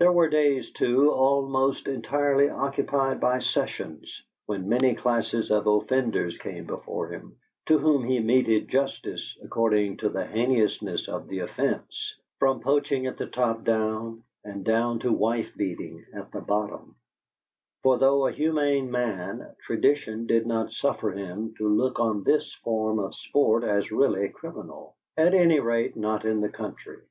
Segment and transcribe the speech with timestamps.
[0.00, 6.64] There were days, too, almost entirely occupied by sessions, when many classes of offenders came
[6.66, 12.58] before him, to whom he meted justice according to the heinousness of the offence, from
[12.58, 16.96] poaching at the top down and down to wife beating at the bottom;
[17.84, 22.98] for, though a humane man, tradition did not suffer him to look on this form
[22.98, 27.02] of sport as really criminal at any rate, not in the country.